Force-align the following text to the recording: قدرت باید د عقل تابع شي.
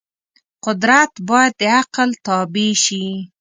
قدرت 0.65 1.11
باید 1.29 1.53
د 1.59 1.61
عقل 1.79 2.09
تابع 2.25 2.69
شي. 2.85 3.03